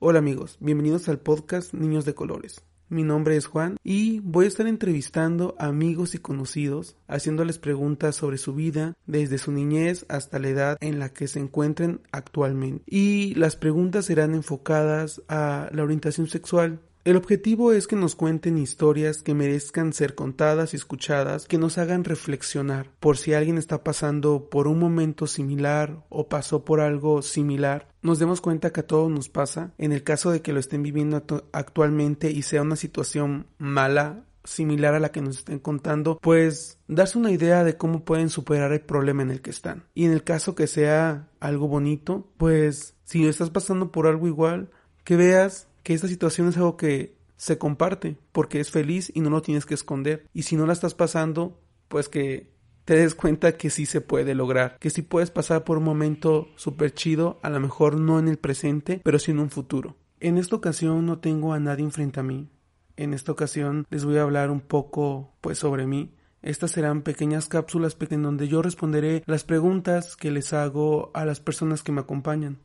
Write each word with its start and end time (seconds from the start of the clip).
Hola 0.00 0.20
amigos, 0.20 0.58
bienvenidos 0.60 1.08
al 1.08 1.18
podcast 1.18 1.74
Niños 1.74 2.04
de 2.04 2.14
Colores. 2.14 2.62
Mi 2.88 3.02
nombre 3.02 3.34
es 3.34 3.46
Juan 3.46 3.78
y 3.82 4.20
voy 4.20 4.44
a 4.44 4.48
estar 4.48 4.68
entrevistando 4.68 5.56
a 5.58 5.66
amigos 5.66 6.14
y 6.14 6.18
conocidos, 6.18 6.94
haciéndoles 7.08 7.58
preguntas 7.58 8.14
sobre 8.14 8.38
su 8.38 8.54
vida 8.54 8.94
desde 9.06 9.38
su 9.38 9.50
niñez 9.50 10.06
hasta 10.08 10.38
la 10.38 10.50
edad 10.50 10.78
en 10.80 11.00
la 11.00 11.08
que 11.08 11.26
se 11.26 11.40
encuentren 11.40 12.00
actualmente. 12.12 12.84
Y 12.86 13.34
las 13.34 13.56
preguntas 13.56 14.04
serán 14.04 14.36
enfocadas 14.36 15.20
a 15.26 15.68
la 15.72 15.82
orientación 15.82 16.28
sexual, 16.28 16.78
el 17.08 17.16
objetivo 17.16 17.72
es 17.72 17.86
que 17.86 17.96
nos 17.96 18.14
cuenten 18.14 18.58
historias 18.58 19.22
que 19.22 19.32
merezcan 19.32 19.94
ser 19.94 20.14
contadas 20.14 20.74
y 20.74 20.76
escuchadas, 20.76 21.46
que 21.46 21.56
nos 21.56 21.78
hagan 21.78 22.04
reflexionar 22.04 22.90
por 23.00 23.16
si 23.16 23.32
alguien 23.32 23.56
está 23.56 23.82
pasando 23.82 24.50
por 24.50 24.68
un 24.68 24.78
momento 24.78 25.26
similar 25.26 26.04
o 26.10 26.28
pasó 26.28 26.66
por 26.66 26.80
algo 26.80 27.22
similar. 27.22 27.88
Nos 28.02 28.18
demos 28.18 28.42
cuenta 28.42 28.74
que 28.74 28.80
a 28.80 28.86
todos 28.86 29.10
nos 29.10 29.30
pasa. 29.30 29.72
En 29.78 29.92
el 29.92 30.02
caso 30.02 30.30
de 30.30 30.42
que 30.42 30.52
lo 30.52 30.60
estén 30.60 30.82
viviendo 30.82 31.24
actualmente 31.52 32.30
y 32.30 32.42
sea 32.42 32.60
una 32.60 32.76
situación 32.76 33.46
mala, 33.56 34.26
similar 34.44 34.92
a 34.92 35.00
la 35.00 35.10
que 35.10 35.22
nos 35.22 35.38
estén 35.38 35.60
contando, 35.60 36.18
pues 36.20 36.76
darse 36.88 37.16
una 37.16 37.30
idea 37.30 37.64
de 37.64 37.78
cómo 37.78 38.04
pueden 38.04 38.28
superar 38.28 38.72
el 38.72 38.82
problema 38.82 39.22
en 39.22 39.30
el 39.30 39.40
que 39.40 39.50
están. 39.50 39.84
Y 39.94 40.04
en 40.04 40.12
el 40.12 40.24
caso 40.24 40.54
que 40.54 40.66
sea 40.66 41.30
algo 41.40 41.68
bonito, 41.68 42.30
pues 42.36 42.96
si 43.04 43.26
estás 43.26 43.48
pasando 43.48 43.92
por 43.92 44.06
algo 44.06 44.26
igual, 44.26 44.68
que 45.04 45.16
veas 45.16 45.68
que 45.88 45.94
esta 45.94 46.06
situación 46.06 46.48
es 46.48 46.58
algo 46.58 46.76
que 46.76 47.16
se 47.38 47.56
comparte 47.56 48.18
porque 48.32 48.60
es 48.60 48.70
feliz 48.70 49.10
y 49.14 49.22
no 49.22 49.30
lo 49.30 49.40
tienes 49.40 49.64
que 49.64 49.72
esconder. 49.72 50.26
Y 50.34 50.42
si 50.42 50.54
no 50.54 50.66
la 50.66 50.74
estás 50.74 50.92
pasando, 50.92 51.58
pues 51.88 52.10
que 52.10 52.50
te 52.84 52.96
des 52.96 53.14
cuenta 53.14 53.56
que 53.56 53.70
sí 53.70 53.86
se 53.86 54.02
puede 54.02 54.34
lograr, 54.34 54.76
que 54.80 54.90
sí 54.90 55.00
puedes 55.00 55.30
pasar 55.30 55.64
por 55.64 55.78
un 55.78 55.84
momento 55.84 56.48
súper 56.56 56.92
chido, 56.92 57.40
a 57.42 57.48
lo 57.48 57.58
mejor 57.58 57.98
no 57.98 58.18
en 58.18 58.28
el 58.28 58.36
presente, 58.36 59.00
pero 59.02 59.18
sí 59.18 59.30
en 59.30 59.38
un 59.38 59.48
futuro. 59.48 59.96
En 60.20 60.36
esta 60.36 60.56
ocasión 60.56 61.06
no 61.06 61.20
tengo 61.20 61.54
a 61.54 61.58
nadie 61.58 61.84
enfrente 61.84 62.20
a 62.20 62.22
mí. 62.22 62.50
En 62.98 63.14
esta 63.14 63.32
ocasión 63.32 63.86
les 63.88 64.04
voy 64.04 64.18
a 64.18 64.24
hablar 64.24 64.50
un 64.50 64.60
poco 64.60 65.32
pues 65.40 65.56
sobre 65.56 65.86
mí. 65.86 66.12
Estas 66.42 66.72
serán 66.72 67.00
pequeñas 67.00 67.48
cápsulas 67.48 67.96
en 68.10 68.22
donde 68.24 68.46
yo 68.46 68.60
responderé 68.60 69.22
las 69.24 69.44
preguntas 69.44 70.16
que 70.16 70.30
les 70.30 70.52
hago 70.52 71.10
a 71.14 71.24
las 71.24 71.40
personas 71.40 71.82
que 71.82 71.92
me 71.92 72.02
acompañan. 72.02 72.58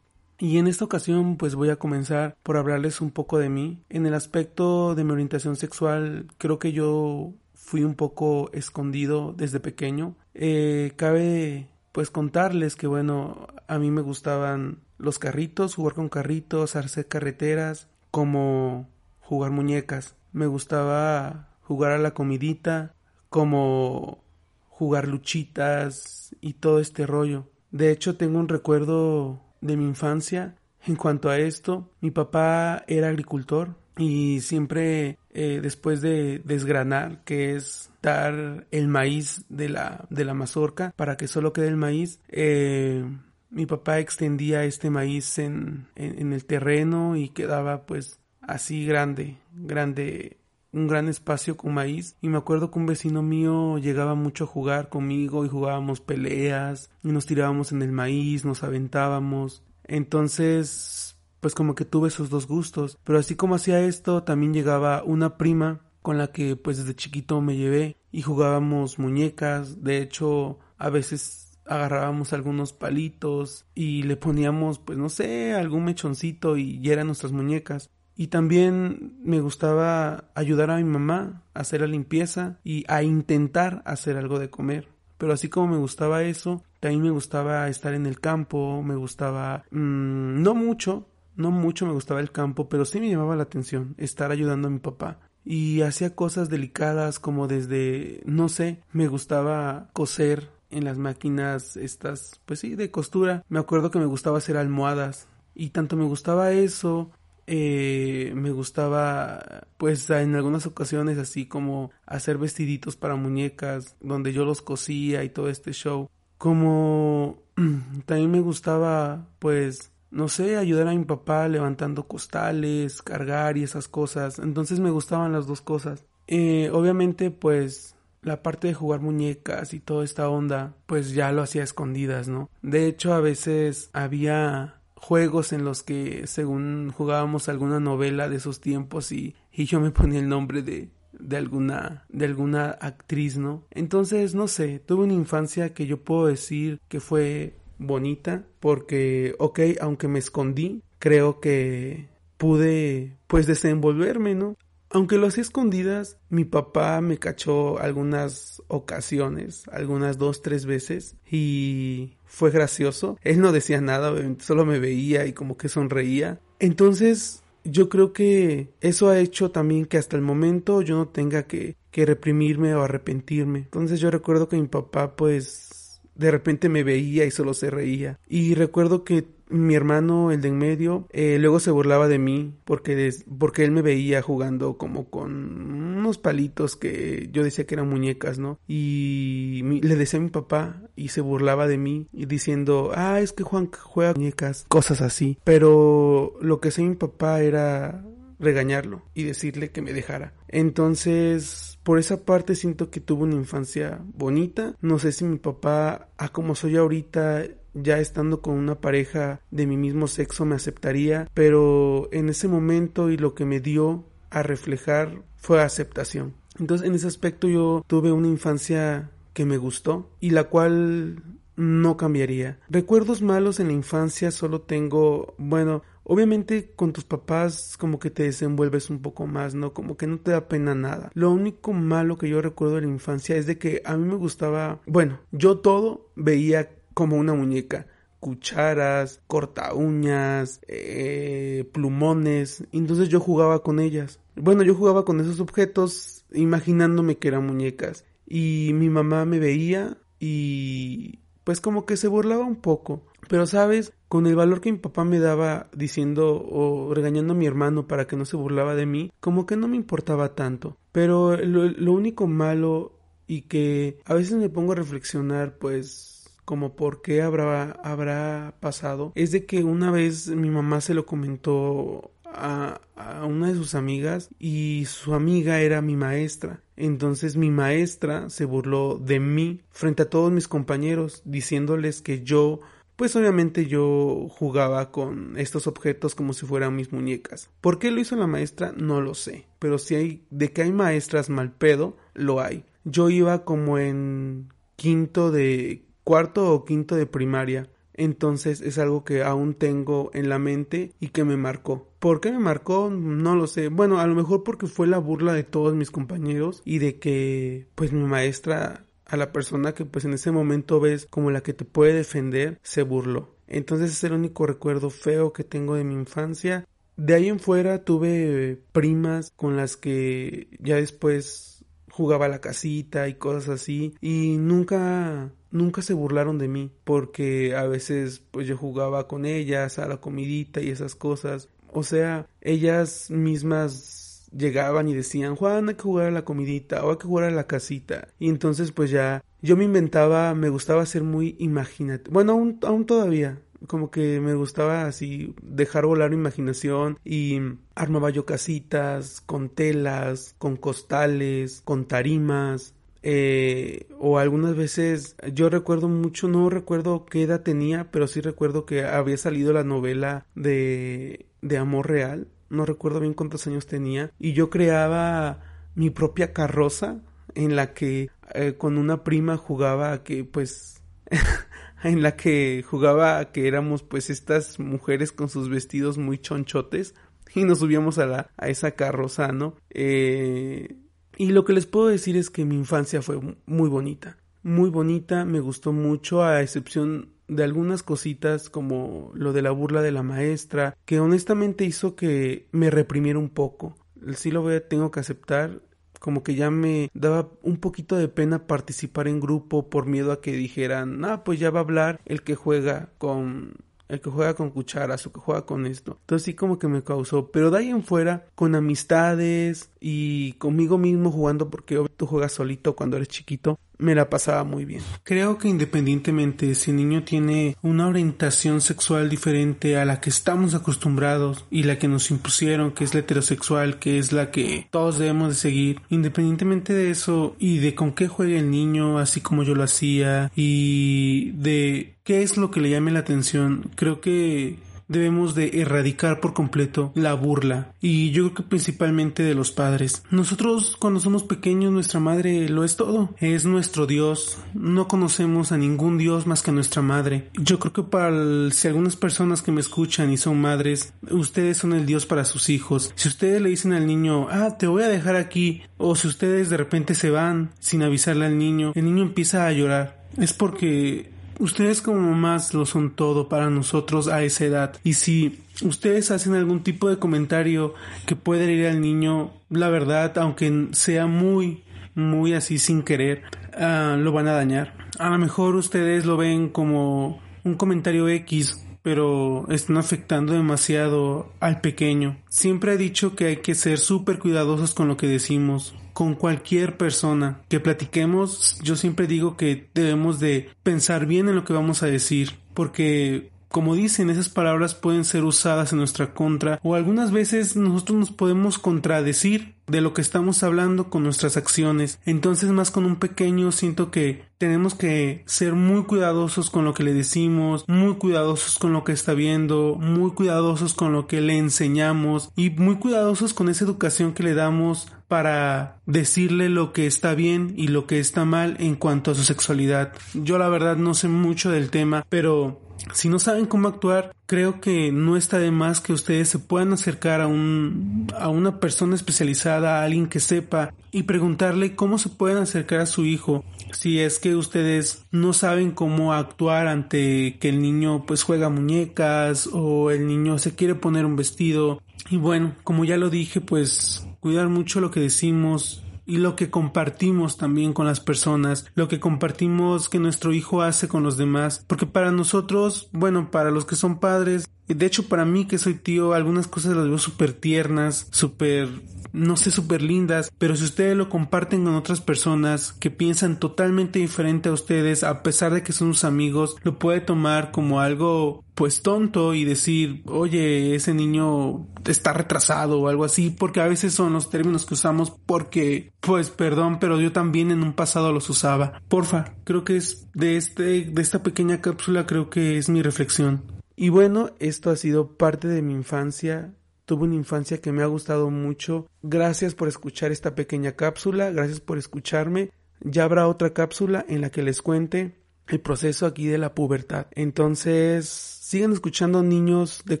Y 0.38 0.58
en 0.58 0.68
esta 0.68 0.84
ocasión 0.84 1.36
pues 1.36 1.54
voy 1.56 1.70
a 1.70 1.76
comenzar 1.76 2.36
por 2.42 2.56
hablarles 2.56 3.00
un 3.00 3.10
poco 3.10 3.38
de 3.38 3.48
mí. 3.48 3.82
En 3.88 4.06
el 4.06 4.14
aspecto 4.14 4.94
de 4.94 5.04
mi 5.04 5.12
orientación 5.12 5.56
sexual 5.56 6.28
creo 6.38 6.58
que 6.58 6.72
yo 6.72 7.32
fui 7.54 7.82
un 7.82 7.94
poco 7.94 8.50
escondido 8.52 9.34
desde 9.36 9.58
pequeño. 9.58 10.14
Eh, 10.34 10.92
cabe 10.96 11.68
pues 11.92 12.10
contarles 12.10 12.76
que 12.76 12.86
bueno, 12.86 13.48
a 13.66 13.78
mí 13.78 13.90
me 13.90 14.00
gustaban 14.00 14.78
los 14.96 15.18
carritos, 15.18 15.74
jugar 15.74 15.94
con 15.94 16.08
carritos, 16.08 16.76
hacer 16.76 17.08
carreteras, 17.08 17.88
como 18.12 18.88
jugar 19.20 19.50
muñecas. 19.50 20.14
Me 20.32 20.46
gustaba 20.46 21.48
jugar 21.62 21.92
a 21.92 21.98
la 21.98 22.14
comidita, 22.14 22.94
como 23.28 24.24
jugar 24.68 25.08
luchitas 25.08 26.36
y 26.40 26.54
todo 26.54 26.78
este 26.78 27.06
rollo. 27.06 27.50
De 27.72 27.90
hecho 27.90 28.16
tengo 28.16 28.38
un 28.38 28.48
recuerdo 28.48 29.47
de 29.60 29.76
mi 29.76 29.84
infancia 29.84 30.56
en 30.86 30.96
cuanto 30.96 31.30
a 31.30 31.38
esto. 31.38 31.90
Mi 32.00 32.10
papá 32.10 32.84
era 32.86 33.08
agricultor 33.08 33.76
y 33.96 34.40
siempre 34.40 35.18
eh, 35.30 35.60
después 35.62 36.00
de 36.00 36.40
desgranar, 36.44 37.24
que 37.24 37.56
es 37.56 37.90
dar 38.02 38.66
el 38.70 38.88
maíz 38.88 39.44
de 39.48 39.68
la, 39.68 40.06
de 40.10 40.24
la 40.24 40.34
mazorca 40.34 40.92
para 40.96 41.16
que 41.16 41.28
solo 41.28 41.52
quede 41.52 41.68
el 41.68 41.76
maíz, 41.76 42.20
eh, 42.28 43.04
mi 43.50 43.66
papá 43.66 43.98
extendía 43.98 44.64
este 44.64 44.90
maíz 44.90 45.38
en, 45.38 45.88
en, 45.96 46.32
el 46.32 46.44
terreno 46.44 47.16
y 47.16 47.30
quedaba 47.30 47.86
pues 47.86 48.20
así 48.42 48.84
grande, 48.84 49.38
grande 49.54 50.36
un 50.72 50.86
gran 50.86 51.08
espacio 51.08 51.56
con 51.56 51.74
maíz 51.74 52.16
y 52.20 52.28
me 52.28 52.38
acuerdo 52.38 52.70
que 52.70 52.78
un 52.78 52.86
vecino 52.86 53.22
mío 53.22 53.78
llegaba 53.78 54.14
mucho 54.14 54.44
a 54.44 54.48
jugar 54.48 54.88
conmigo 54.88 55.44
y 55.44 55.48
jugábamos 55.48 56.00
peleas 56.00 56.90
y 57.02 57.08
nos 57.08 57.26
tirábamos 57.26 57.72
en 57.72 57.82
el 57.82 57.92
maíz, 57.92 58.44
nos 58.44 58.62
aventábamos. 58.62 59.62
Entonces, 59.84 61.16
pues 61.40 61.54
como 61.54 61.74
que 61.74 61.84
tuve 61.84 62.08
esos 62.08 62.30
dos 62.30 62.46
gustos. 62.46 62.98
Pero 63.04 63.18
así 63.18 63.36
como 63.36 63.54
hacía 63.54 63.80
esto, 63.80 64.22
también 64.22 64.52
llegaba 64.52 65.02
una 65.02 65.36
prima 65.36 65.80
con 66.02 66.18
la 66.18 66.28
que 66.32 66.56
pues 66.56 66.78
desde 66.78 66.94
chiquito 66.94 67.40
me 67.40 67.56
llevé 67.56 67.96
y 68.12 68.22
jugábamos 68.22 68.98
muñecas. 68.98 69.82
De 69.82 69.98
hecho, 69.98 70.58
a 70.76 70.90
veces 70.90 71.58
agarrábamos 71.66 72.32
algunos 72.32 72.72
palitos 72.72 73.66
y 73.74 74.02
le 74.02 74.16
poníamos 74.16 74.78
pues 74.78 74.98
no 74.98 75.08
sé, 75.08 75.54
algún 75.54 75.84
mechoncito 75.84 76.56
y 76.56 76.80
ya 76.80 76.94
eran 76.94 77.06
nuestras 77.06 77.32
muñecas. 77.32 77.90
Y 78.20 78.26
también 78.26 79.16
me 79.22 79.40
gustaba 79.40 80.24
ayudar 80.34 80.72
a 80.72 80.76
mi 80.76 80.82
mamá 80.82 81.44
a 81.54 81.60
hacer 81.60 81.82
la 81.82 81.86
limpieza 81.86 82.58
y 82.64 82.84
a 82.88 83.04
intentar 83.04 83.80
hacer 83.86 84.16
algo 84.16 84.40
de 84.40 84.50
comer. 84.50 84.88
Pero 85.18 85.32
así 85.32 85.48
como 85.48 85.68
me 85.68 85.76
gustaba 85.76 86.24
eso, 86.24 86.64
también 86.80 87.02
me 87.04 87.10
gustaba 87.10 87.68
estar 87.68 87.94
en 87.94 88.06
el 88.06 88.18
campo, 88.18 88.82
me 88.82 88.96
gustaba... 88.96 89.62
Mmm, 89.70 90.42
no 90.42 90.56
mucho, 90.56 91.06
no 91.36 91.52
mucho 91.52 91.86
me 91.86 91.92
gustaba 91.92 92.18
el 92.18 92.32
campo, 92.32 92.68
pero 92.68 92.84
sí 92.84 92.98
me 92.98 93.08
llamaba 93.08 93.36
la 93.36 93.44
atención 93.44 93.94
estar 93.98 94.32
ayudando 94.32 94.66
a 94.66 94.72
mi 94.72 94.80
papá. 94.80 95.20
Y 95.44 95.82
hacía 95.82 96.16
cosas 96.16 96.48
delicadas 96.48 97.20
como 97.20 97.46
desde, 97.46 98.20
no 98.26 98.48
sé, 98.48 98.82
me 98.92 99.06
gustaba 99.06 99.90
coser 99.92 100.50
en 100.70 100.84
las 100.84 100.98
máquinas 100.98 101.76
estas, 101.76 102.40
pues 102.46 102.58
sí, 102.58 102.74
de 102.74 102.90
costura. 102.90 103.44
Me 103.48 103.60
acuerdo 103.60 103.92
que 103.92 104.00
me 104.00 104.06
gustaba 104.06 104.38
hacer 104.38 104.56
almohadas. 104.56 105.28
Y 105.54 105.70
tanto 105.70 105.96
me 105.96 106.04
gustaba 106.04 106.52
eso 106.52 107.10
eh, 107.50 108.32
me 108.34 108.50
gustaba 108.50 109.66
pues 109.78 110.10
en 110.10 110.36
algunas 110.36 110.66
ocasiones 110.66 111.16
así 111.16 111.46
como 111.46 111.90
hacer 112.04 112.36
vestiditos 112.36 112.96
para 112.96 113.16
muñecas 113.16 113.96
donde 114.00 114.34
yo 114.34 114.44
los 114.44 114.60
cosía 114.60 115.24
y 115.24 115.30
todo 115.30 115.48
este 115.48 115.72
show. 115.72 116.10
Como 116.36 117.42
también 118.04 118.30
me 118.30 118.40
gustaba 118.40 119.28
pues 119.38 119.92
no 120.10 120.28
sé 120.28 120.58
ayudar 120.58 120.88
a 120.88 120.94
mi 120.94 121.04
papá 121.06 121.48
levantando 121.48 122.06
costales 122.06 123.00
cargar 123.00 123.56
y 123.56 123.62
esas 123.62 123.88
cosas. 123.88 124.38
Entonces 124.38 124.78
me 124.78 124.90
gustaban 124.90 125.32
las 125.32 125.46
dos 125.46 125.62
cosas. 125.62 126.04
Eh, 126.26 126.68
obviamente 126.70 127.30
pues 127.30 127.96
la 128.20 128.42
parte 128.42 128.68
de 128.68 128.74
jugar 128.74 129.00
muñecas 129.00 129.72
y 129.72 129.80
toda 129.80 130.04
esta 130.04 130.28
onda, 130.28 130.74
pues 130.84 131.12
ya 131.12 131.32
lo 131.32 131.40
hacía 131.40 131.62
escondidas, 131.62 132.28
¿no? 132.28 132.50
De 132.60 132.86
hecho, 132.86 133.14
a 133.14 133.20
veces 133.20 133.88
había 133.94 134.77
juegos 135.00 135.52
en 135.52 135.64
los 135.64 135.82
que 135.82 136.26
según 136.26 136.92
jugábamos 136.96 137.48
alguna 137.48 137.80
novela 137.80 138.28
de 138.28 138.36
esos 138.36 138.60
tiempos 138.60 139.12
y, 139.12 139.34
y 139.52 139.64
yo 139.64 139.80
me 139.80 139.90
ponía 139.90 140.20
el 140.20 140.28
nombre 140.28 140.62
de, 140.62 140.90
de 141.12 141.36
alguna 141.36 142.04
de 142.08 142.24
alguna 142.26 142.70
actriz, 142.70 143.38
¿no? 143.38 143.64
Entonces, 143.70 144.34
no 144.34 144.48
sé, 144.48 144.78
tuve 144.80 145.04
una 145.04 145.14
infancia 145.14 145.72
que 145.74 145.86
yo 145.86 146.02
puedo 146.02 146.26
decir 146.26 146.80
que 146.88 147.00
fue 147.00 147.56
bonita 147.78 148.44
porque, 148.60 149.34
ok, 149.38 149.60
aunque 149.80 150.08
me 150.08 150.18
escondí, 150.18 150.82
creo 150.98 151.40
que 151.40 152.08
pude 152.36 153.16
pues 153.26 153.46
desenvolverme, 153.46 154.34
¿no? 154.34 154.56
Aunque 154.90 155.18
lo 155.18 155.26
hacía 155.26 155.42
escondidas, 155.42 156.18
mi 156.30 156.44
papá 156.44 157.00
me 157.00 157.18
cachó 157.18 157.78
algunas 157.78 158.62
ocasiones, 158.68 159.64
algunas 159.70 160.18
dos, 160.18 160.42
tres 160.42 160.64
veces, 160.64 161.16
y 161.30 162.16
fue 162.24 162.50
gracioso. 162.50 163.18
Él 163.22 163.40
no 163.40 163.52
decía 163.52 163.80
nada, 163.80 164.12
solo 164.38 164.64
me 164.64 164.78
veía 164.78 165.26
y 165.26 165.32
como 165.32 165.56
que 165.56 165.68
sonreía. 165.68 166.40
Entonces, 166.58 167.42
yo 167.64 167.88
creo 167.88 168.12
que 168.12 168.70
eso 168.80 169.08
ha 169.08 169.18
hecho 169.18 169.50
también 169.50 169.84
que 169.84 169.98
hasta 169.98 170.16
el 170.16 170.22
momento 170.22 170.80
yo 170.82 170.96
no 170.96 171.08
tenga 171.08 171.44
que, 171.44 171.76
que 171.90 172.06
reprimirme 172.06 172.74
o 172.74 172.82
arrepentirme. 172.82 173.60
Entonces 173.60 174.00
yo 174.00 174.10
recuerdo 174.10 174.48
que 174.48 174.56
mi 174.56 174.66
papá 174.68 175.16
pues 175.16 175.77
de 176.18 176.30
repente 176.30 176.68
me 176.68 176.84
veía 176.84 177.24
y 177.24 177.30
solo 177.30 177.54
se 177.54 177.70
reía. 177.70 178.18
Y 178.28 178.54
recuerdo 178.54 179.04
que 179.04 179.38
mi 179.50 179.74
hermano, 179.74 180.30
el 180.30 180.42
de 180.42 180.48
en 180.48 180.58
medio, 180.58 181.06
eh, 181.10 181.38
luego 181.38 181.60
se 181.60 181.70
burlaba 181.70 182.08
de 182.08 182.18
mí 182.18 182.54
porque, 182.64 183.14
porque 183.38 183.64
él 183.64 183.70
me 183.70 183.82
veía 183.82 184.20
jugando 184.20 184.76
como 184.76 185.08
con 185.08 185.96
unos 185.96 186.18
palitos 186.18 186.76
que 186.76 187.30
yo 187.32 187.42
decía 187.42 187.66
que 187.66 187.74
eran 187.74 187.88
muñecas, 187.88 188.38
¿no? 188.38 188.58
Y 188.66 189.62
le 189.82 189.96
decía 189.96 190.18
a 190.18 190.22
mi 190.22 190.30
papá 190.30 190.82
y 190.96 191.08
se 191.08 191.20
burlaba 191.20 191.66
de 191.66 191.78
mí 191.78 192.08
y 192.12 192.26
diciendo, 192.26 192.92
ah, 192.94 193.20
es 193.20 193.32
que 193.32 193.44
Juan 193.44 193.70
juega 193.72 194.14
muñecas, 194.14 194.66
cosas 194.68 195.00
así. 195.00 195.38
Pero 195.44 196.34
lo 196.40 196.60
que 196.60 196.68
hacía 196.68 196.84
mi 196.84 196.96
papá 196.96 197.40
era 197.42 198.04
regañarlo 198.38 199.02
y 199.14 199.24
decirle 199.24 199.70
que 199.70 199.82
me 199.82 199.92
dejara. 199.92 200.34
Entonces, 200.48 201.78
por 201.82 201.98
esa 201.98 202.24
parte 202.24 202.54
siento 202.54 202.90
que 202.90 203.00
tuve 203.00 203.24
una 203.24 203.34
infancia 203.34 204.00
bonita. 204.14 204.74
No 204.80 204.98
sé 204.98 205.12
si 205.12 205.24
mi 205.24 205.38
papá, 205.38 206.08
a 206.16 206.28
como 206.28 206.54
soy 206.54 206.76
ahorita, 206.76 207.44
ya 207.74 207.98
estando 207.98 208.40
con 208.40 208.54
una 208.54 208.80
pareja 208.80 209.40
de 209.50 209.66
mi 209.66 209.76
mismo 209.76 210.06
sexo 210.06 210.44
me 210.44 210.56
aceptaría, 210.56 211.28
pero 211.34 212.08
en 212.12 212.28
ese 212.28 212.48
momento 212.48 213.10
y 213.10 213.16
lo 213.16 213.34
que 213.34 213.44
me 213.44 213.60
dio 213.60 214.04
a 214.30 214.42
reflejar 214.42 215.22
fue 215.36 215.62
aceptación. 215.62 216.34
Entonces 216.58 216.86
en 216.86 216.94
ese 216.94 217.06
aspecto 217.06 217.48
yo 217.48 217.84
tuve 217.86 218.12
una 218.12 218.28
infancia 218.28 219.10
que 219.32 219.44
me 219.44 219.56
gustó 219.56 220.10
y 220.20 220.30
la 220.30 220.44
cual 220.44 221.22
no 221.58 221.96
cambiaría. 221.96 222.60
Recuerdos 222.68 223.20
malos 223.20 223.58
en 223.58 223.66
la 223.66 223.72
infancia 223.72 224.30
solo 224.30 224.60
tengo, 224.60 225.34
bueno, 225.38 225.82
obviamente 226.04 226.70
con 226.76 226.92
tus 226.92 227.04
papás 227.04 227.76
como 227.76 227.98
que 227.98 228.10
te 228.10 228.22
desenvuelves 228.22 228.90
un 228.90 229.02
poco 229.02 229.26
más, 229.26 229.54
¿no? 229.54 229.74
Como 229.74 229.96
que 229.96 230.06
no 230.06 230.18
te 230.18 230.30
da 230.30 230.48
pena 230.48 230.76
nada. 230.76 231.10
Lo 231.14 231.32
único 231.32 231.72
malo 231.72 232.16
que 232.16 232.28
yo 232.28 232.40
recuerdo 232.40 232.76
de 232.76 232.82
la 232.82 232.86
infancia 232.86 233.36
es 233.36 233.46
de 233.46 233.58
que 233.58 233.82
a 233.84 233.96
mí 233.96 234.06
me 234.06 234.14
gustaba, 234.14 234.80
bueno, 234.86 235.18
yo 235.32 235.58
todo 235.58 236.12
veía 236.14 236.70
como 236.94 237.16
una 237.16 237.34
muñeca 237.34 237.86
cucharas, 238.20 239.20
corta 239.26 239.74
uñas, 239.74 240.60
eh, 240.68 241.68
plumones. 241.72 242.64
Entonces 242.72 243.08
yo 243.08 243.20
jugaba 243.20 243.62
con 243.62 243.80
ellas. 243.80 244.20
Bueno, 244.36 244.62
yo 244.62 244.74
jugaba 244.74 245.04
con 245.04 245.20
esos 245.20 245.40
objetos 245.40 246.24
imaginándome 246.32 247.18
que 247.18 247.28
eran 247.28 247.46
muñecas. 247.46 248.04
Y 248.26 248.72
mi 248.74 248.90
mamá 248.90 249.24
me 249.24 249.38
veía 249.38 249.98
y 250.20 251.20
pues 251.48 251.62
como 251.62 251.86
que 251.86 251.96
se 251.96 252.08
burlaba 252.08 252.44
un 252.44 252.56
poco. 252.56 253.00
Pero 253.26 253.46
sabes, 253.46 253.94
con 254.08 254.26
el 254.26 254.36
valor 254.36 254.60
que 254.60 254.70
mi 254.70 254.76
papá 254.76 255.04
me 255.04 255.18
daba 255.18 255.70
diciendo 255.74 256.46
o 256.46 256.92
regañando 256.92 257.32
a 257.32 257.36
mi 257.36 257.46
hermano 257.46 257.88
para 257.88 258.06
que 258.06 258.16
no 258.16 258.26
se 258.26 258.36
burlaba 258.36 258.74
de 258.74 258.84
mí, 258.84 259.10
como 259.18 259.46
que 259.46 259.56
no 259.56 259.66
me 259.66 259.76
importaba 259.76 260.34
tanto. 260.34 260.76
Pero 260.92 261.38
lo, 261.38 261.64
lo 261.64 261.92
único 261.94 262.26
malo 262.26 262.92
y 263.26 263.42
que 263.48 263.98
a 264.04 264.12
veces 264.12 264.36
me 264.36 264.50
pongo 264.50 264.72
a 264.72 264.74
reflexionar 264.74 265.56
pues 265.56 266.18
como 266.44 266.76
por 266.76 267.00
qué 267.00 267.22
habrá, 267.22 267.72
habrá 267.82 268.54
pasado, 268.60 269.12
es 269.14 269.32
de 269.32 269.46
que 269.46 269.64
una 269.64 269.90
vez 269.90 270.28
mi 270.28 270.50
mamá 270.50 270.82
se 270.82 270.92
lo 270.92 271.06
comentó 271.06 272.10
a, 272.32 272.80
una 273.26 273.48
de 273.48 273.54
sus 273.54 273.74
amigas 273.74 274.30
y 274.38 274.84
su 274.86 275.14
amiga 275.14 275.60
era 275.60 275.82
mi 275.82 275.96
maestra. 275.96 276.62
Entonces 276.76 277.36
mi 277.36 277.50
maestra 277.50 278.30
se 278.30 278.44
burló 278.44 278.98
de 278.98 279.20
mí 279.20 279.60
frente 279.70 280.04
a 280.04 280.10
todos 280.10 280.32
mis 280.32 280.48
compañeros 280.48 281.22
diciéndoles 281.24 282.02
que 282.02 282.22
yo 282.22 282.60
pues 282.96 283.14
obviamente 283.14 283.66
yo 283.66 284.26
jugaba 284.28 284.90
con 284.90 285.38
estos 285.38 285.68
objetos 285.68 286.16
como 286.16 286.32
si 286.32 286.46
fueran 286.46 286.74
mis 286.74 286.92
muñecas. 286.92 287.48
¿Por 287.60 287.78
qué 287.78 287.92
lo 287.92 288.00
hizo 288.00 288.16
la 288.16 288.26
maestra? 288.26 288.74
No 288.76 289.00
lo 289.00 289.14
sé. 289.14 289.46
Pero 289.60 289.78
si 289.78 289.94
hay 289.94 290.26
de 290.30 290.52
que 290.52 290.62
hay 290.62 290.72
maestras 290.72 291.30
mal 291.30 291.52
pedo, 291.52 291.96
lo 292.14 292.40
hay. 292.40 292.64
Yo 292.82 293.08
iba 293.08 293.44
como 293.44 293.78
en 293.78 294.48
quinto 294.74 295.30
de 295.30 295.84
cuarto 296.02 296.52
o 296.52 296.64
quinto 296.64 296.96
de 296.96 297.06
primaria. 297.06 297.70
Entonces 297.98 298.60
es 298.60 298.78
algo 298.78 299.04
que 299.04 299.24
aún 299.24 299.54
tengo 299.54 300.10
en 300.14 300.28
la 300.28 300.38
mente 300.38 300.92
y 301.00 301.08
que 301.08 301.24
me 301.24 301.36
marcó. 301.36 301.88
¿Por 301.98 302.20
qué 302.20 302.30
me 302.30 302.38
marcó? 302.38 302.90
No 302.90 303.34
lo 303.34 303.48
sé. 303.48 303.68
Bueno, 303.68 303.98
a 303.98 304.06
lo 304.06 304.14
mejor 304.14 304.44
porque 304.44 304.68
fue 304.68 304.86
la 304.86 304.98
burla 304.98 305.32
de 305.32 305.42
todos 305.42 305.74
mis 305.74 305.90
compañeros 305.90 306.62
y 306.64 306.78
de 306.78 307.00
que 307.00 307.66
pues 307.74 307.92
mi 307.92 308.04
maestra 308.04 308.84
a 309.04 309.16
la 309.16 309.32
persona 309.32 309.74
que 309.74 309.84
pues 309.84 310.04
en 310.04 310.14
ese 310.14 310.30
momento 310.30 310.78
ves 310.78 311.06
como 311.10 311.32
la 311.32 311.42
que 311.42 311.54
te 311.54 311.64
puede 311.64 311.92
defender 311.92 312.60
se 312.62 312.82
burló. 312.82 313.34
Entonces 313.48 313.90
es 313.90 314.04
el 314.04 314.12
único 314.12 314.46
recuerdo 314.46 314.90
feo 314.90 315.32
que 315.32 315.42
tengo 315.42 315.74
de 315.74 315.82
mi 315.82 315.94
infancia. 315.94 316.68
De 316.96 317.14
ahí 317.14 317.28
en 317.28 317.40
fuera 317.40 317.84
tuve 317.84 318.60
primas 318.70 319.32
con 319.34 319.56
las 319.56 319.76
que 319.76 320.46
ya 320.60 320.76
después 320.76 321.64
jugaba 321.90 322.28
la 322.28 322.40
casita 322.40 323.08
y 323.08 323.14
cosas 323.14 323.48
así 323.48 323.96
y 324.00 324.36
nunca 324.38 325.32
nunca 325.50 325.82
se 325.82 325.94
burlaron 325.94 326.38
de 326.38 326.48
mí 326.48 326.70
porque 326.84 327.54
a 327.56 327.66
veces 327.66 328.22
pues 328.30 328.46
yo 328.46 328.56
jugaba 328.56 329.08
con 329.08 329.24
ellas 329.24 329.78
a 329.78 329.88
la 329.88 329.98
comidita 329.98 330.60
y 330.60 330.70
esas 330.70 330.94
cosas. 330.94 331.48
O 331.72 331.82
sea, 331.82 332.26
ellas 332.40 333.10
mismas 333.10 334.28
llegaban 334.36 334.88
y 334.88 334.94
decían, 334.94 335.36
Juan, 335.36 335.68
hay 335.68 335.74
que 335.74 335.82
jugar 335.82 336.06
a 336.06 336.10
la 336.10 336.24
comidita 336.24 336.84
o 336.84 336.90
hay 336.90 336.98
que 336.98 337.06
jugar 337.06 337.24
a 337.24 337.30
la 337.30 337.46
casita. 337.46 338.08
Y 338.18 338.28
entonces 338.28 338.72
pues 338.72 338.90
ya 338.90 339.22
yo 339.40 339.56
me 339.56 339.64
inventaba, 339.64 340.34
me 340.34 340.48
gustaba 340.48 340.84
ser 340.86 341.02
muy 341.02 341.36
imaginativo. 341.38 342.12
Bueno, 342.12 342.32
aún, 342.32 342.58
aún 342.62 342.86
todavía. 342.86 343.40
Como 343.66 343.90
que 343.90 344.20
me 344.20 344.34
gustaba 344.34 344.84
así 344.84 345.34
dejar 345.42 345.84
volar 345.84 346.10
mi 346.10 346.16
imaginación 346.16 346.96
y 347.04 347.40
armaba 347.74 348.10
yo 348.10 348.24
casitas 348.24 349.20
con 349.20 349.48
telas, 349.48 350.36
con 350.38 350.56
costales, 350.56 351.62
con 351.64 351.86
tarimas, 351.86 352.74
eh, 353.02 353.86
o 353.98 354.18
algunas 354.18 354.56
veces 354.56 355.16
yo 355.32 355.48
recuerdo 355.48 355.88
mucho, 355.88 356.28
no 356.28 356.50
recuerdo 356.50 357.06
qué 357.06 357.22
edad 357.22 357.42
tenía, 357.42 357.90
pero 357.90 358.06
sí 358.06 358.20
recuerdo 358.20 358.66
que 358.66 358.84
había 358.84 359.16
salido 359.16 359.52
la 359.52 359.64
novela 359.64 360.26
de, 360.34 361.26
de 361.42 361.58
Amor 361.58 361.88
Real, 361.88 362.28
no 362.50 362.64
recuerdo 362.64 363.00
bien 363.00 363.14
cuántos 363.14 363.46
años 363.46 363.66
tenía, 363.66 364.10
y 364.18 364.32
yo 364.32 364.50
creaba 364.50 365.40
mi 365.74 365.90
propia 365.90 366.32
carroza 366.32 367.00
en 367.34 367.54
la 367.54 367.72
que 367.72 368.10
eh, 368.34 368.54
con 368.58 368.78
una 368.78 369.04
prima 369.04 369.36
jugaba 369.36 370.02
que 370.02 370.24
pues 370.24 370.82
en 371.84 372.02
la 372.02 372.16
que 372.16 372.64
jugaba 372.66 373.30
que 373.32 373.46
éramos 373.46 373.82
pues 373.82 374.10
estas 374.10 374.58
mujeres 374.58 375.12
con 375.12 375.28
sus 375.28 375.48
vestidos 375.48 375.98
muy 375.98 376.18
chonchotes 376.18 376.94
y 377.34 377.44
nos 377.44 377.60
subíamos 377.60 377.98
a 377.98 378.06
la 378.06 378.30
a 378.36 378.48
esa 378.48 378.72
carroza, 378.72 379.28
¿no? 379.28 379.56
Eh, 379.70 380.76
y 381.18 381.30
lo 381.30 381.44
que 381.44 381.52
les 381.52 381.66
puedo 381.66 381.88
decir 381.88 382.16
es 382.16 382.30
que 382.30 382.44
mi 382.44 382.54
infancia 382.54 383.02
fue 383.02 383.20
muy 383.44 383.68
bonita. 383.68 384.16
Muy 384.42 384.70
bonita, 384.70 385.24
me 385.24 385.40
gustó 385.40 385.72
mucho, 385.72 386.22
a 386.22 386.40
excepción 386.40 387.10
de 387.26 387.44
algunas 387.44 387.82
cositas 387.82 388.48
como 388.48 389.10
lo 389.14 389.32
de 389.32 389.42
la 389.42 389.50
burla 389.50 389.82
de 389.82 389.92
la 389.92 390.02
maestra, 390.02 390.76
que 390.84 391.00
honestamente 391.00 391.64
hizo 391.64 391.96
que 391.96 392.46
me 392.52 392.70
reprimiera 392.70 393.18
un 393.18 393.28
poco. 393.28 393.76
Sí 394.14 394.30
lo 394.30 394.42
voy 394.42 394.62
tengo 394.66 394.90
que 394.90 395.00
aceptar, 395.00 395.60
como 395.98 396.22
que 396.22 396.36
ya 396.36 396.50
me 396.50 396.88
daba 396.94 397.28
un 397.42 397.58
poquito 397.58 397.96
de 397.96 398.08
pena 398.08 398.46
participar 398.46 399.08
en 399.08 399.20
grupo 399.20 399.68
por 399.68 399.86
miedo 399.86 400.12
a 400.12 400.20
que 400.20 400.32
dijeran, 400.32 401.04
ah, 401.04 401.24
pues 401.24 401.40
ya 401.40 401.50
va 401.50 401.60
a 401.60 401.64
hablar 401.64 402.00
el 402.06 402.22
que 402.22 402.36
juega 402.36 402.90
con 402.98 403.56
el 403.88 404.00
que 404.00 404.10
juega 404.10 404.34
con 404.34 404.50
cucharas 404.50 405.06
o 405.06 405.12
que 405.12 405.20
juega 405.20 405.46
con 405.46 405.66
esto. 405.66 405.96
Entonces 406.00 406.24
sí 406.24 406.34
como 406.34 406.58
que 406.58 406.68
me 406.68 406.82
causó, 406.82 407.30
pero 407.30 407.50
de 407.50 407.58
ahí 407.58 407.68
en 407.70 407.82
fuera, 407.82 408.26
con 408.34 408.54
amistades 408.54 409.70
y 409.80 410.32
conmigo 410.34 410.78
mismo 410.78 411.10
jugando, 411.10 411.50
porque 411.50 411.82
tú 411.96 412.06
juegas 412.06 412.32
solito 412.32 412.76
cuando 412.76 412.96
eres 412.96 413.08
chiquito, 413.08 413.58
me 413.78 413.94
la 413.94 414.10
pasaba 414.10 414.44
muy 414.44 414.64
bien. 414.64 414.82
Creo 415.02 415.38
que 415.38 415.48
independientemente 415.48 416.54
si 416.54 416.70
el 416.70 416.76
niño 416.76 417.04
tiene 417.04 417.56
una 417.62 417.86
orientación 417.86 418.60
sexual 418.60 419.08
diferente 419.08 419.78
a 419.78 419.84
la 419.84 420.00
que 420.00 420.10
estamos 420.10 420.54
acostumbrados 420.54 421.46
y 421.50 421.62
la 421.62 421.78
que 421.78 421.88
nos 421.88 422.10
impusieron, 422.10 422.72
que 422.72 422.84
es 422.84 422.94
la 422.94 423.00
heterosexual, 423.00 423.78
que 423.78 423.98
es 423.98 424.12
la 424.12 424.30
que 424.30 424.66
todos 424.70 424.98
debemos 424.98 425.28
de 425.30 425.34
seguir, 425.34 425.80
independientemente 425.88 426.72
de 426.72 426.90
eso 426.90 427.36
y 427.38 427.58
de 427.58 427.74
con 427.74 427.92
qué 427.92 428.08
juegue 428.08 428.38
el 428.38 428.50
niño, 428.50 428.98
así 428.98 429.20
como 429.20 429.42
yo 429.42 429.54
lo 429.54 429.62
hacía, 429.62 430.30
y 430.34 431.30
de 431.32 431.94
qué 432.04 432.22
es 432.22 432.36
lo 432.36 432.50
que 432.50 432.60
le 432.60 432.70
llame 432.70 432.90
la 432.90 433.00
atención, 433.00 433.70
creo 433.74 434.00
que 434.00 434.56
debemos 434.88 435.34
de 435.34 435.60
erradicar 435.60 436.20
por 436.20 436.34
completo 436.34 436.92
la 436.94 437.14
burla 437.14 437.72
y 437.80 438.10
yo 438.10 438.24
creo 438.24 438.34
que 438.34 438.42
principalmente 438.42 439.22
de 439.22 439.34
los 439.34 439.52
padres. 439.52 440.02
Nosotros 440.10 440.76
cuando 440.78 441.00
somos 441.00 441.22
pequeños 441.22 441.72
nuestra 441.72 442.00
madre 442.00 442.48
lo 442.48 442.64
es 442.64 442.76
todo, 442.76 443.14
es 443.18 443.44
nuestro 443.44 443.86
Dios, 443.86 444.38
no 444.54 444.88
conocemos 444.88 445.52
a 445.52 445.58
ningún 445.58 445.98
Dios 445.98 446.26
más 446.26 446.42
que 446.42 446.50
a 446.50 446.54
nuestra 446.54 446.82
madre. 446.82 447.30
Yo 447.34 447.58
creo 447.58 447.72
que 447.72 447.82
para 447.82 448.50
si 448.50 448.68
algunas 448.68 448.96
personas 448.96 449.42
que 449.42 449.52
me 449.52 449.60
escuchan 449.60 450.10
y 450.10 450.16
son 450.16 450.40
madres, 450.40 450.92
ustedes 451.10 451.58
son 451.58 451.72
el 451.72 451.86
Dios 451.86 452.06
para 452.06 452.24
sus 452.24 452.48
hijos. 452.48 452.92
Si 452.96 453.08
ustedes 453.08 453.40
le 453.40 453.50
dicen 453.50 453.72
al 453.72 453.86
niño, 453.86 454.28
ah, 454.30 454.56
te 454.58 454.66
voy 454.66 454.82
a 454.82 454.88
dejar 454.88 455.16
aquí, 455.16 455.62
o 455.76 455.94
si 455.96 456.08
ustedes 456.08 456.50
de 456.50 456.56
repente 456.56 456.94
se 456.94 457.10
van 457.10 457.50
sin 457.60 457.82
avisarle 457.82 458.26
al 458.26 458.38
niño, 458.38 458.72
el 458.74 458.84
niño 458.84 459.02
empieza 459.02 459.46
a 459.46 459.52
llorar. 459.52 460.06
Es 460.16 460.32
porque 460.32 461.10
Ustedes 461.38 461.80
como 461.80 462.00
mamás 462.00 462.52
lo 462.52 462.66
son 462.66 462.90
todo 462.90 463.28
para 463.28 463.48
nosotros 463.48 464.08
a 464.08 464.22
esa 464.24 464.44
edad. 464.44 464.76
Y 464.82 464.94
si 464.94 465.38
ustedes 465.62 466.10
hacen 466.10 466.34
algún 466.34 466.64
tipo 466.64 466.90
de 466.90 466.98
comentario 466.98 467.74
que 468.06 468.16
puede 468.16 468.52
ir 468.52 468.66
al 468.66 468.80
niño, 468.80 469.30
la 469.48 469.68
verdad, 469.68 470.18
aunque 470.18 470.68
sea 470.72 471.06
muy, 471.06 471.62
muy 471.94 472.34
así 472.34 472.58
sin 472.58 472.82
querer, 472.82 473.22
uh, 473.56 473.96
lo 473.96 474.10
van 474.10 474.26
a 474.26 474.32
dañar. 474.32 474.74
A 474.98 475.10
lo 475.10 475.18
mejor 475.18 475.54
ustedes 475.54 476.06
lo 476.06 476.16
ven 476.16 476.48
como 476.48 477.20
un 477.44 477.54
comentario 477.54 478.08
X, 478.08 478.66
pero 478.88 479.44
están 479.50 479.76
afectando 479.76 480.32
demasiado 480.32 481.30
al 481.40 481.60
pequeño. 481.60 482.16
Siempre 482.30 482.72
he 482.72 482.78
dicho 482.78 483.14
que 483.14 483.26
hay 483.26 483.36
que 483.36 483.54
ser 483.54 483.76
súper 483.76 484.18
cuidadosos 484.18 484.72
con 484.72 484.88
lo 484.88 484.96
que 484.96 485.06
decimos. 485.06 485.74
Con 485.92 486.14
cualquier 486.14 486.78
persona 486.78 487.42
que 487.50 487.60
platiquemos, 487.60 488.58
yo 488.62 488.76
siempre 488.76 489.06
digo 489.06 489.36
que 489.36 489.68
debemos 489.74 490.20
de 490.20 490.48
pensar 490.62 491.04
bien 491.04 491.28
en 491.28 491.34
lo 491.34 491.44
que 491.44 491.52
vamos 491.52 491.82
a 491.82 491.86
decir, 491.86 492.36
porque 492.54 493.28
como 493.48 493.74
dicen, 493.74 494.10
esas 494.10 494.28
palabras 494.28 494.74
pueden 494.74 495.04
ser 495.04 495.24
usadas 495.24 495.72
en 495.72 495.78
nuestra 495.78 496.12
contra 496.14 496.60
o 496.62 496.74
algunas 496.74 497.12
veces 497.12 497.56
nosotros 497.56 497.98
nos 497.98 498.10
podemos 498.10 498.58
contradecir 498.58 499.56
de 499.66 499.80
lo 499.80 499.92
que 499.94 500.00
estamos 500.00 500.42
hablando 500.42 500.90
con 500.90 501.02
nuestras 501.02 501.36
acciones. 501.36 502.00
Entonces 502.04 502.50
más 502.50 502.70
con 502.70 502.84
un 502.84 502.96
pequeño 502.96 503.52
siento 503.52 503.90
que 503.90 504.24
tenemos 504.38 504.74
que 504.74 505.22
ser 505.26 505.54
muy 505.54 505.84
cuidadosos 505.84 506.50
con 506.50 506.64
lo 506.64 506.74
que 506.74 506.82
le 506.82 506.94
decimos, 506.94 507.64
muy 507.68 507.94
cuidadosos 507.96 508.58
con 508.58 508.72
lo 508.72 508.84
que 508.84 508.92
está 508.92 509.14
viendo, 509.14 509.76
muy 509.78 510.12
cuidadosos 510.12 510.74
con 510.74 510.92
lo 510.92 511.06
que 511.06 511.20
le 511.20 511.36
enseñamos 511.36 512.30
y 512.36 512.50
muy 512.50 512.76
cuidadosos 512.76 513.34
con 513.34 513.48
esa 513.48 513.64
educación 513.64 514.12
que 514.12 514.22
le 514.22 514.34
damos 514.34 514.88
para 515.08 515.80
decirle 515.86 516.48
lo 516.50 516.72
que 516.72 516.86
está 516.86 517.14
bien 517.14 517.54
y 517.56 517.68
lo 517.68 517.86
que 517.86 517.98
está 517.98 518.24
mal 518.24 518.56
en 518.60 518.74
cuanto 518.74 519.10
a 519.10 519.14
su 519.14 519.24
sexualidad. 519.24 519.92
Yo 520.14 520.38
la 520.38 520.48
verdad 520.48 520.76
no 520.76 520.94
sé 520.94 521.08
mucho 521.08 521.50
del 521.50 521.70
tema, 521.70 522.04
pero 522.08 522.67
si 522.92 523.08
no 523.08 523.18
saben 523.18 523.46
cómo 523.46 523.68
actuar, 523.68 524.14
creo 524.26 524.60
que 524.60 524.92
no 524.92 525.16
está 525.16 525.38
de 525.38 525.50
más 525.50 525.80
que 525.80 525.92
ustedes 525.92 526.28
se 526.28 526.38
puedan 526.38 526.72
acercar 526.72 527.20
a 527.20 527.26
un 527.26 528.06
a 528.18 528.28
una 528.28 528.60
persona 528.60 528.94
especializada, 528.94 529.80
a 529.80 529.84
alguien 529.84 530.08
que 530.08 530.20
sepa 530.20 530.72
y 530.90 531.04
preguntarle 531.04 531.74
cómo 531.74 531.98
se 531.98 532.08
pueden 532.08 532.38
acercar 532.38 532.80
a 532.80 532.86
su 532.86 533.04
hijo. 533.04 533.44
Si 533.72 534.00
es 534.00 534.18
que 534.18 534.34
ustedes 534.34 535.04
no 535.10 535.32
saben 535.32 535.72
cómo 535.72 536.12
actuar 536.12 536.66
ante 536.66 537.38
que 537.38 537.48
el 537.48 537.60
niño 537.60 538.04
pues 538.06 538.22
juega 538.22 538.48
muñecas 538.48 539.48
o 539.52 539.90
el 539.90 540.06
niño 540.06 540.38
se 540.38 540.54
quiere 540.54 540.74
poner 540.74 541.04
un 541.04 541.16
vestido. 541.16 541.82
Y 542.10 542.16
bueno, 542.16 542.54
como 542.64 542.84
ya 542.84 542.96
lo 542.96 543.10
dije, 543.10 543.40
pues 543.40 544.06
cuidar 544.20 544.48
mucho 544.48 544.80
lo 544.80 544.90
que 544.90 545.00
decimos, 545.00 545.82
y 546.08 546.16
lo 546.16 546.36
que 546.36 546.50
compartimos 546.50 547.36
también 547.36 547.74
con 547.74 547.86
las 547.86 548.00
personas, 548.00 548.64
lo 548.74 548.88
que 548.88 548.98
compartimos 548.98 549.90
que 549.90 549.98
nuestro 549.98 550.32
hijo 550.32 550.62
hace 550.62 550.88
con 550.88 551.02
los 551.02 551.18
demás, 551.18 551.64
porque 551.66 551.84
para 551.84 552.10
nosotros, 552.10 552.88
bueno, 552.92 553.30
para 553.30 553.50
los 553.50 553.66
que 553.66 553.76
son 553.76 554.00
padres, 554.00 554.48
de 554.68 554.86
hecho 554.86 555.08
para 555.08 555.24
mí 555.24 555.46
que 555.46 555.58
soy 555.58 555.74
tío, 555.74 556.12
algunas 556.12 556.46
cosas 556.46 556.76
las 556.76 556.86
veo 556.86 556.98
súper 556.98 557.32
tiernas, 557.32 558.06
súper 558.10 558.68
no 559.12 559.36
sé, 559.36 559.50
súper 559.50 559.82
lindas, 559.82 560.30
pero 560.38 560.56
si 560.56 560.64
ustedes 560.64 560.96
lo 560.96 561.08
comparten 561.08 561.64
con 561.64 561.74
otras 561.74 562.00
personas 562.00 562.72
que 562.72 562.90
piensan 562.90 563.38
totalmente 563.38 563.98
diferente 563.98 564.48
a 564.48 564.52
ustedes, 564.52 565.04
a 565.04 565.22
pesar 565.22 565.52
de 565.52 565.62
que 565.62 565.72
son 565.72 565.94
sus 565.94 566.04
amigos, 566.04 566.56
lo 566.62 566.78
puede 566.78 567.00
tomar 567.00 567.50
como 567.50 567.80
algo 567.80 568.44
pues 568.54 568.82
tonto 568.82 569.34
y 569.34 569.44
decir, 569.44 570.02
oye, 570.06 570.74
ese 570.74 570.92
niño 570.92 571.66
está 571.86 572.12
retrasado 572.12 572.80
o 572.80 572.88
algo 572.88 573.04
así, 573.04 573.30
porque 573.30 573.60
a 573.60 573.68
veces 573.68 573.94
son 573.94 574.12
los 574.12 574.30
términos 574.30 574.66
que 574.66 574.74
usamos 574.74 575.12
porque, 575.26 575.92
pues 576.00 576.30
perdón, 576.30 576.78
pero 576.80 577.00
yo 577.00 577.12
también 577.12 577.52
en 577.52 577.62
un 577.62 577.72
pasado 577.72 578.12
los 578.12 578.28
usaba. 578.28 578.82
Porfa, 578.88 579.32
creo 579.44 579.62
que 579.64 579.76
es 579.76 580.08
de 580.12 580.36
este, 580.36 580.84
de 580.84 581.02
esta 581.02 581.22
pequeña 581.22 581.60
cápsula, 581.60 582.04
creo 582.04 582.30
que 582.30 582.58
es 582.58 582.68
mi 582.68 582.82
reflexión. 582.82 583.57
Y 583.80 583.90
bueno, 583.90 584.32
esto 584.40 584.70
ha 584.70 584.76
sido 584.76 585.16
parte 585.16 585.46
de 585.46 585.62
mi 585.62 585.72
infancia, 585.72 586.52
Tuve 586.84 587.04
una 587.04 587.16
infancia 587.16 587.60
que 587.60 587.70
me 587.70 587.82
ha 587.82 587.86
gustado 587.86 588.30
mucho. 588.30 588.86
Gracias 589.02 589.54
por 589.54 589.68
escuchar 589.68 590.10
esta 590.10 590.34
pequeña 590.34 590.72
cápsula, 590.72 591.30
gracias 591.30 591.60
por 591.60 591.76
escucharme. 591.76 592.50
Ya 592.80 593.04
habrá 593.04 593.28
otra 593.28 593.52
cápsula 593.52 594.06
en 594.08 594.22
la 594.22 594.30
que 594.30 594.42
les 594.42 594.62
cuente 594.62 595.18
el 595.48 595.60
proceso 595.60 596.06
aquí 596.06 596.26
de 596.28 596.38
la 596.38 596.54
pubertad. 596.54 597.06
Entonces, 597.10 598.08
sigan 598.08 598.72
escuchando 598.72 599.22
niños 599.22 599.82
de 599.84 600.00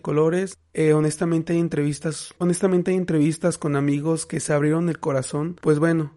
colores. 0.00 0.56
Eh, 0.72 0.94
honestamente 0.94 1.52
hay 1.52 1.58
entrevistas, 1.58 2.34
honestamente 2.38 2.92
hay 2.92 2.96
entrevistas 2.96 3.58
con 3.58 3.76
amigos 3.76 4.24
que 4.24 4.40
se 4.40 4.54
abrieron 4.54 4.88
el 4.88 4.98
corazón. 4.98 5.56
Pues 5.60 5.78
bueno, 5.78 6.14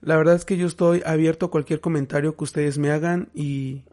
la 0.00 0.16
verdad 0.16 0.34
es 0.34 0.44
que 0.44 0.56
yo 0.56 0.66
estoy 0.66 1.02
abierto 1.06 1.46
a 1.46 1.50
cualquier 1.52 1.80
comentario 1.80 2.36
que 2.36 2.42
ustedes 2.42 2.76
me 2.76 2.90
hagan 2.90 3.30
y 3.34 3.84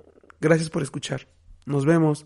gracias 0.41 0.72
por 0.72 0.81
escuchar. 0.81 1.27
Nos 1.67 1.86
vemos. 1.86 2.25